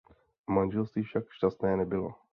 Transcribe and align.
Manželství 0.49 1.03
však 1.03 1.29
šťastné 1.31 1.77
nebylo. 1.77 2.13